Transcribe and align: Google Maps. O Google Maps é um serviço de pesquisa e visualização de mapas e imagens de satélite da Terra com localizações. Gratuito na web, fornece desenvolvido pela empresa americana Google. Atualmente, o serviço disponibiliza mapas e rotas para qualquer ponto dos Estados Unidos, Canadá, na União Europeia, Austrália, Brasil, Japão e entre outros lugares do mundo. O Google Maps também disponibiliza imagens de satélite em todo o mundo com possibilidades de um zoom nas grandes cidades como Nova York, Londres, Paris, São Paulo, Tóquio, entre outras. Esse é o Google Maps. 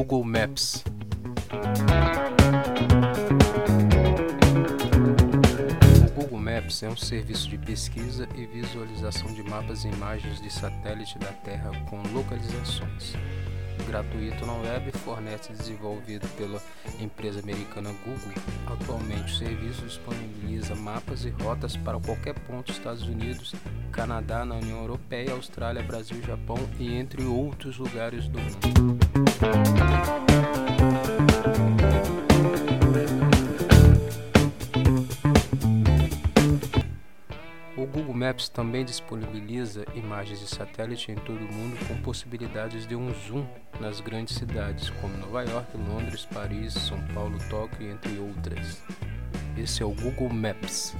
Google 0.00 0.24
Maps. 0.24 0.82
O 6.06 6.10
Google 6.14 6.38
Maps 6.38 6.82
é 6.82 6.88
um 6.88 6.96
serviço 6.96 7.50
de 7.50 7.58
pesquisa 7.58 8.26
e 8.34 8.46
visualização 8.46 9.30
de 9.34 9.42
mapas 9.42 9.84
e 9.84 9.88
imagens 9.88 10.40
de 10.40 10.50
satélite 10.50 11.18
da 11.18 11.30
Terra 11.44 11.70
com 11.90 12.00
localizações. 12.14 13.14
Gratuito 13.90 14.46
na 14.46 14.52
web, 14.52 14.92
fornece 14.98 15.52
desenvolvido 15.52 16.24
pela 16.36 16.62
empresa 17.00 17.40
americana 17.40 17.90
Google. 18.04 18.40
Atualmente, 18.68 19.32
o 19.32 19.36
serviço 19.36 19.82
disponibiliza 19.84 20.76
mapas 20.76 21.24
e 21.24 21.30
rotas 21.30 21.76
para 21.76 21.98
qualquer 21.98 22.38
ponto 22.46 22.66
dos 22.66 22.76
Estados 22.76 23.02
Unidos, 23.02 23.52
Canadá, 23.90 24.44
na 24.44 24.54
União 24.54 24.78
Europeia, 24.78 25.32
Austrália, 25.32 25.82
Brasil, 25.82 26.22
Japão 26.22 26.56
e 26.78 26.94
entre 26.94 27.24
outros 27.24 27.78
lugares 27.78 28.28
do 28.28 28.38
mundo. 28.38 30.19
O 37.80 37.86
Google 37.86 38.12
Maps 38.12 38.46
também 38.46 38.84
disponibiliza 38.84 39.86
imagens 39.94 40.38
de 40.38 40.46
satélite 40.46 41.12
em 41.12 41.14
todo 41.14 41.38
o 41.38 41.50
mundo 41.50 41.78
com 41.88 41.96
possibilidades 42.02 42.86
de 42.86 42.94
um 42.94 43.10
zoom 43.14 43.46
nas 43.80 44.02
grandes 44.02 44.36
cidades 44.36 44.90
como 45.00 45.16
Nova 45.16 45.42
York, 45.44 45.78
Londres, 45.78 46.26
Paris, 46.26 46.74
São 46.74 47.00
Paulo, 47.14 47.38
Tóquio, 47.48 47.90
entre 47.90 48.18
outras. 48.18 48.82
Esse 49.56 49.82
é 49.82 49.86
o 49.86 49.94
Google 49.94 50.28
Maps. 50.28 50.94